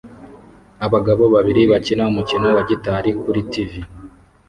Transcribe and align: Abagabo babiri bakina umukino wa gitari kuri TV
Abagabo 0.85 1.23
babiri 1.35 1.61
bakina 1.71 2.03
umukino 2.11 2.47
wa 2.55 2.63
gitari 2.69 3.09
kuri 3.21 3.41
TV 3.51 3.71